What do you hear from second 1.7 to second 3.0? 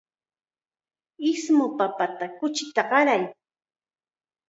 papata kuchita